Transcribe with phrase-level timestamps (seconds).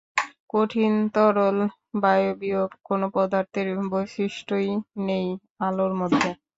[0.49, 1.57] কঠিন, তরল,
[2.01, 4.69] বায়বীয় কোনো পদার্থের বৈশিষ্ট্যই
[5.07, 5.27] নেই
[5.65, 6.29] আলোর মধ্যে।